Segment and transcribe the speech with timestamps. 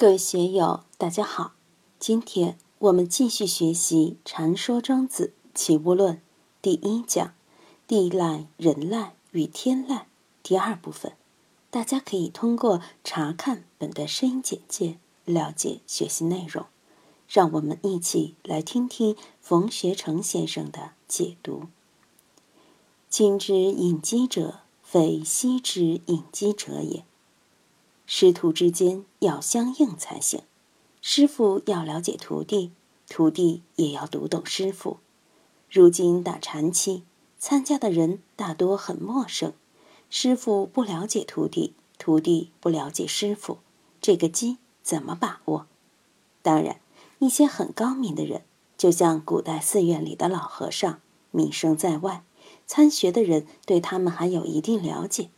[0.00, 1.54] 各位学友，大家好！
[1.98, 6.14] 今天我们继续学习《禅说庄子齐物论》
[6.62, 7.34] 第一讲
[7.88, 10.06] “地赖、人赖与天赖”
[10.44, 11.14] 第二部分。
[11.68, 16.66] 大家可以通过查看本段声音简介了解学习内容。
[17.28, 21.64] 让我们一起来听听冯学成先生的解读
[23.10, 27.02] ：“今之隐机者，非昔之隐机者也。”
[28.10, 30.40] 师徒之间要相应才行，
[31.02, 32.70] 师傅要了解徒弟，
[33.06, 34.96] 徒弟也要读懂师傅。
[35.70, 37.02] 如今打禅期，
[37.38, 39.52] 参加的人大多很陌生，
[40.08, 43.58] 师傅不了解徒弟，徒弟不了解师傅，
[44.00, 45.66] 这个机怎么把握？
[46.40, 46.80] 当然，
[47.18, 48.42] 一些很高明的人，
[48.78, 50.98] 就像古代寺院里的老和尚，
[51.30, 52.24] 名声在外，
[52.66, 55.28] 参学的人对他们还有一定了解。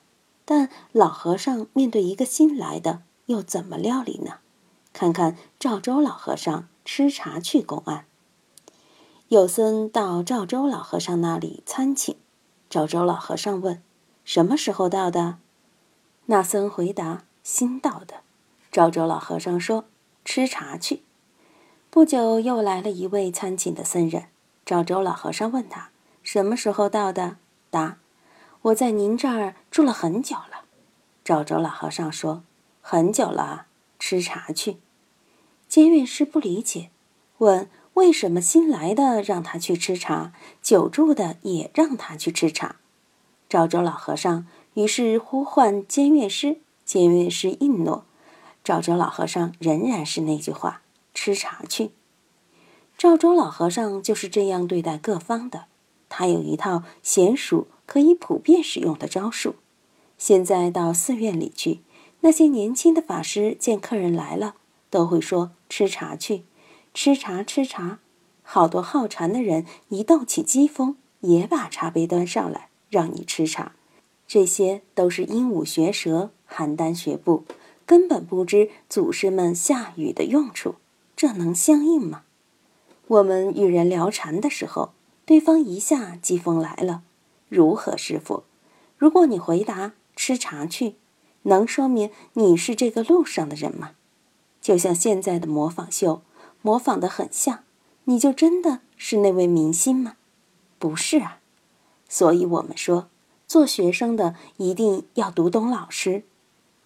[0.51, 4.39] 但老和尚面对一个新来的，又怎么料理呢？
[4.93, 8.07] 看看赵州老和尚吃茶去公案。
[9.29, 12.17] 有僧到赵州老和尚那里参请，
[12.69, 13.81] 赵州老和尚问
[14.27, 15.39] ：“什么时候到的？”
[16.27, 18.23] 那僧回答：“新到的。”
[18.73, 19.85] 赵州老和尚说
[20.25, 21.05] ：“吃茶去。”
[21.91, 24.25] 不久又来了一位参请的僧人，
[24.67, 25.91] 赵州老和尚问他
[26.25, 27.37] ：“什么时候到的？”
[27.71, 27.99] 答。
[28.63, 30.65] 我在您这儿住了很久了，
[31.25, 32.43] 赵州老和尚说
[32.83, 33.65] ：“很久了，
[33.99, 34.77] 吃茶去。”
[35.67, 36.91] 监院师不理解，
[37.39, 42.77] 问：“为什么新来的让他去吃茶，久住的也让他去吃茶？”
[43.49, 48.05] 赵州老和尚于是呼唤监院师，监院师应诺。
[48.63, 50.83] 赵州老和尚仍然是那句话
[51.15, 51.93] ：“吃茶去。”
[52.99, 55.65] 赵州老和尚就是这样对待各方的，
[56.11, 57.67] 他有一套娴熟。
[57.91, 59.57] 可以普遍使用的招数。
[60.17, 61.81] 现在到寺院里去，
[62.21, 64.55] 那些年轻的法师见客人来了，
[64.91, 66.45] 都会说：“吃茶去，
[66.95, 67.99] 吃茶，吃茶。”
[68.45, 73.73] 好多好禅的人一斗起机锋，也把茶杯端上来让你吃茶。
[74.29, 77.43] 这些都是鹦鹉学舌，邯郸学步，
[77.85, 80.77] 根本不知祖师们下语的用处。
[81.17, 82.23] 这能相应吗？
[83.09, 84.93] 我们与人聊禅的时候，
[85.27, 87.03] 对方一下机锋来了。
[87.51, 88.45] 如何，师傅？
[88.97, 90.95] 如果你回答吃茶去，
[91.43, 93.91] 能说明你是这个路上的人吗？
[94.61, 96.23] 就像现在的模仿秀，
[96.63, 97.65] 模仿的很像，
[98.05, 100.15] 你就真的是那位明星吗？
[100.79, 101.41] 不是啊。
[102.09, 103.09] 所以我们说，
[103.47, 106.23] 做学生的一定要读懂老师。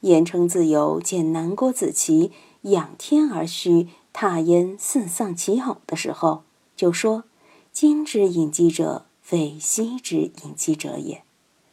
[0.01, 2.31] 言称自由见南郭子綦
[2.63, 6.45] 仰天而虚，踏烟似丧其偶的时候，
[6.77, 7.25] 就说
[7.73, 11.25] ：“今之隐机者。”非昔之隐机者也，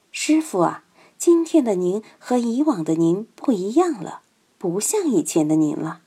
[0.09, 0.85] 师傅啊，
[1.17, 4.21] 今天的您和以往的您不一样了，
[4.57, 5.99] 不像以前的您了。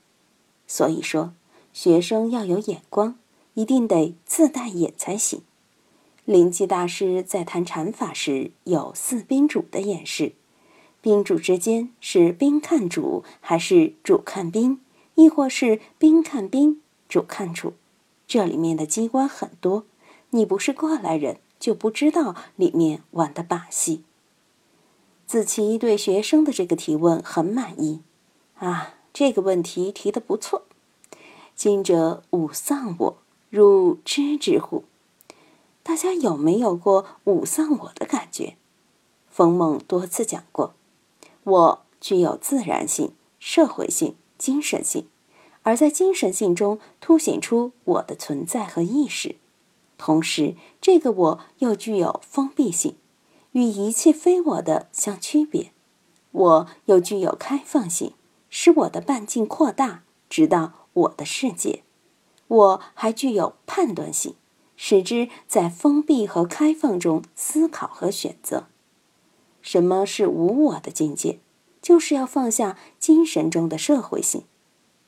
[0.65, 1.33] 所以说，
[1.71, 3.19] 学生要有眼光，
[3.53, 5.43] 一定得自带眼才行。
[6.25, 10.33] 灵济大师在谈禅法时，有四宾主的演示：
[10.99, 14.81] 宾主之间是宾看主，还是主看宾，
[15.13, 17.73] 亦或是宾看宾，主看主？
[18.25, 19.85] 这里面的机关很多。
[20.35, 24.03] 你不是过来人，就不知道里面玩的把戏。
[25.25, 28.01] 子琪对学生的这个提问很满意，
[28.57, 30.63] 啊，这个问题提的不错。
[31.55, 33.17] 今者吾丧我，
[33.49, 34.83] 汝知之乎？
[35.81, 38.57] 大家有没有过吾丧我的感觉？
[39.29, 40.73] 冯梦多次讲过，
[41.45, 45.07] 我具有自然性、社会性、精神性，
[45.63, 49.37] 而在精神性中凸显出我的存在和意识。
[49.97, 52.95] 同时，这个我又具有封闭性，
[53.53, 55.71] 与一切非我的相区别；
[56.31, 58.13] 我又具有开放性，
[58.49, 61.83] 使我的半径扩大，直到我的世界。
[62.47, 64.35] 我还具有判断性，
[64.75, 68.65] 使之在封闭和开放中思考和选择。
[69.61, 71.39] 什么是无我的境界？
[71.81, 74.43] 就是要放下精神中的社会性，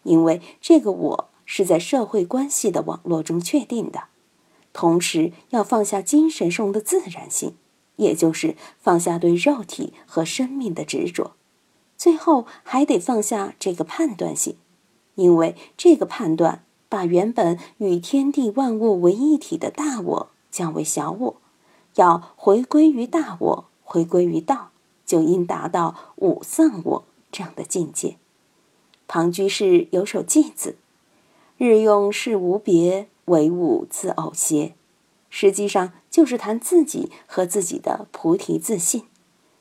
[0.03, 4.05] 因为这个我是在社会关系的网络中确定的。
[4.77, 7.55] 同时要放下精神上的自然性，
[7.95, 11.31] 也就是放下对肉体和生命的执着，
[11.97, 14.55] 最后还得放下这个判断性，
[15.15, 21.41] 因为这个判断把原本与天地万物为一体的大我降为小我，
[21.95, 24.69] 要回归于大我，回归于道，
[25.07, 28.17] 就应达到五丧我这样的境界。
[29.07, 30.77] 庞居士有首偈子
[31.57, 34.75] ：“日用事无别。”唯物自偶邪，
[35.29, 39.05] 实际上就是谈自己和自己的菩提自信。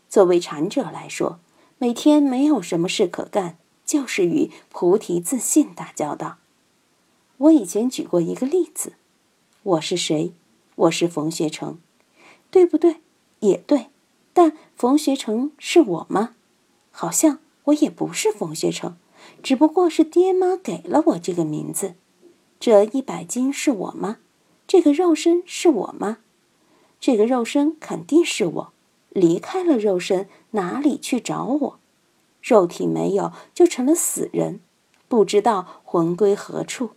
[0.08, 1.40] 作为禅者来说，
[1.78, 6.38] 每天没有什么事可干，就是与菩提自信打交道。
[7.38, 8.92] 我以前举过一个例子：
[9.62, 10.32] 我是谁？
[10.76, 11.78] 我是冯学成，
[12.50, 13.00] 对不对？
[13.40, 13.86] 也对。
[14.32, 16.34] 但冯学成是我吗？
[16.92, 18.96] 好像我也不是冯学成，
[19.42, 21.94] 只不过是爹妈给了我这个名字。
[22.58, 24.18] 这一百斤是我吗？
[24.66, 26.18] 这个肉身是我吗？
[27.00, 28.72] 这个肉身肯定是我。
[29.10, 31.78] 离开了肉身，哪里去找我？
[32.42, 34.60] 肉体没有，就成了死人，
[35.08, 36.90] 不知道魂归何处。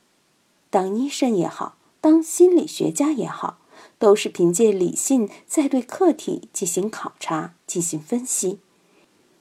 [0.70, 3.58] 当医生也好，当心理学家也好。
[3.98, 8.60] 都是凭借理性在对客体进行考察、进行分析。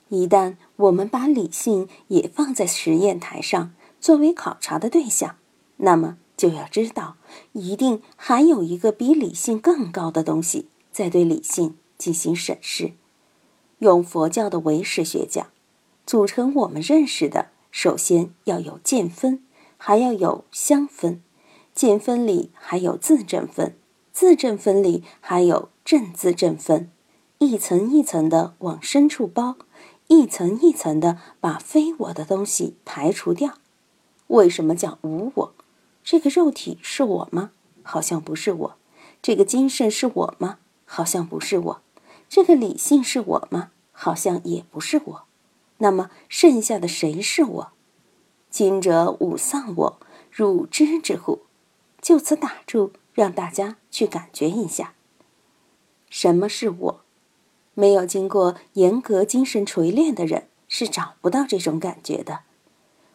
[0.08, 5.36] 一旦我们把理性也放在实验台上作为考察的对象，
[5.78, 7.16] 那么就要知道，
[7.52, 12.92] 一定还有一个比理性更高的东西在对理性进行审视。
[13.78, 15.48] 用佛教的唯识学讲，
[16.06, 19.42] 组成我们认识的，首先要有见分，
[19.76, 21.22] 还要有相分。
[21.74, 23.76] 见分里还有自证分。
[24.12, 26.90] 自证分里还有正自证分，
[27.38, 29.56] 一层一层的往深处包，
[30.08, 33.54] 一层一层的把非我的东西排除掉。
[34.26, 35.54] 为什么叫无我？
[36.10, 37.50] 这个肉体是我吗？
[37.82, 38.76] 好像不是我。
[39.20, 40.56] 这个精神是我吗？
[40.86, 41.82] 好像不是我。
[42.30, 43.72] 这个理性是我吗？
[43.92, 45.24] 好像也不是我。
[45.76, 47.72] 那么剩下的谁是我？
[48.48, 50.00] 今者五丧我，
[50.30, 51.40] 汝知之乎？
[52.00, 52.92] 就此打住。
[53.12, 54.94] 让大家去感觉一下，
[56.08, 57.00] 什么是我？
[57.74, 62.40] 没有经过严格精神锤炼的人是找不到这种感觉的。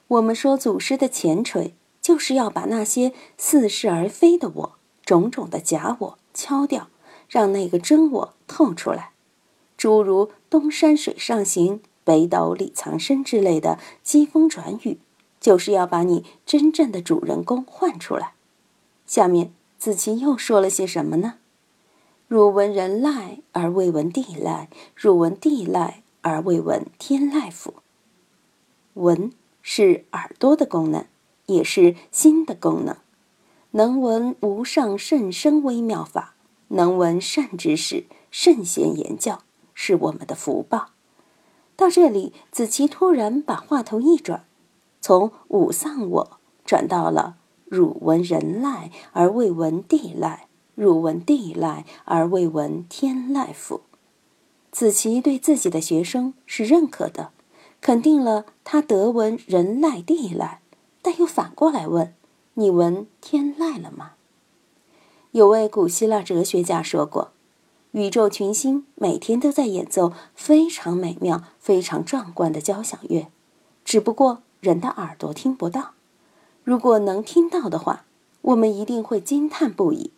[0.09, 1.73] 我们说祖师的前锤，
[2.03, 6.89] 就是要把那些似是而非的我、种种的假我敲掉，
[7.27, 9.13] 让那个真我透出来。
[9.75, 14.99] 诸如“东山水上行，北斗里藏身”之类的疾风转语，
[15.39, 18.33] 就是要把你真正的主人公唤出来。
[19.07, 19.51] 下面。
[19.83, 21.39] 子期又说了些什么呢？
[22.29, 27.73] 汝闻人籁而未闻地籁，汝闻地籁而未闻天籁乎？
[28.93, 31.05] 闻是耳朵的功能，
[31.47, 32.97] 也是心的功能。
[33.71, 36.35] 能闻无上甚深微妙法，
[36.69, 39.39] 能闻善知识、圣贤言教，
[39.73, 40.89] 是我们的福报。
[41.75, 44.45] 到这里，子期突然把话头一转，
[45.01, 47.37] 从五丧我转到了。
[47.65, 50.41] 汝闻人籁而未闻地籁，
[50.75, 53.81] 汝闻地籁而未闻天籁乎？
[54.71, 57.31] 子期对自己的学生是认可的，
[57.81, 60.57] 肯定了他得闻人籁地籁，
[61.03, 62.15] 但又反过来问
[62.55, 64.13] ：“你闻天籁了吗？”
[65.31, 67.31] 有位古希腊哲学家说过
[67.91, 73.27] ：“宇宙群星每天都在演奏非常美妙、非常壮观的交响乐，
[73.85, 75.91] 只不过人的耳朵听不到。”
[76.63, 78.05] 如果能听到的话，
[78.41, 80.11] 我们一定会惊叹不已。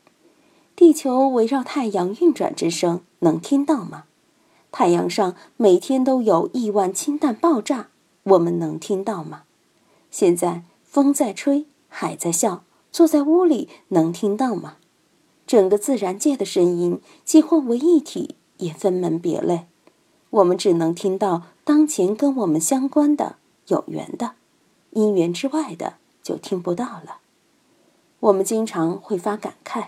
[0.76, 4.04] 地球围绕太阳运转之声能听到吗？
[4.72, 7.88] 太阳上每天都有亿万氢弹爆炸，
[8.24, 9.44] 我们能听到吗？
[10.12, 10.64] 现在
[10.96, 14.78] 风在吹，海在啸，坐在屋里能听到吗？
[15.46, 19.68] 整个自然界的声音既混为一体，也分门别类，
[20.30, 23.36] 我们只能听到当前跟我们相关的、
[23.68, 24.36] 有缘的，
[24.92, 25.96] 因缘之外的。
[26.24, 27.18] 就听不到了。
[28.22, 29.88] 我们经常会发感慨：“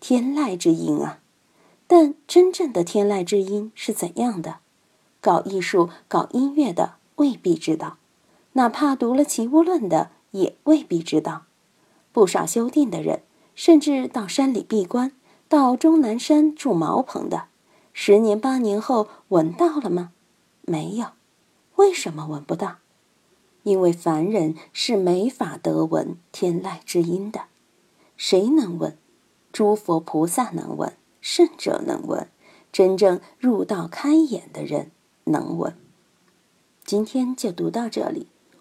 [0.00, 1.20] 天籁之音啊！”
[1.86, 4.56] 但真正的天籁之音是怎样的？
[5.20, 7.98] 搞艺术、搞音乐的未必知道，
[8.54, 11.44] 哪怕读了《齐物论》的也未必知道。
[12.12, 13.22] 不少修订的人，
[13.54, 15.12] 甚至到山里闭关、
[15.48, 17.44] 到终南山住茅棚的，
[17.94, 20.12] 十年八年后闻到了吗？
[20.62, 21.06] 没有。
[21.76, 22.76] 为什么闻不到？
[23.62, 27.44] 因为凡人是没法得闻天籁之音的，
[28.16, 28.98] 谁能闻？
[29.52, 32.28] 诸佛菩萨能闻，圣者能闻，
[32.72, 34.90] 真正入道开眼的人
[35.24, 35.76] 能闻。
[36.84, 38.26] 今天就读到这里，